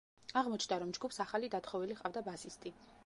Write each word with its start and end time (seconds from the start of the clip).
აღმოჩნდა, 0.39 0.79
რომ 0.83 0.93
ჯგუფს 0.97 1.21
ახალი 1.25 1.51
დათხოვილი 1.57 1.99
ჰყავდა 2.01 2.25
ბასისტი. 2.31 2.73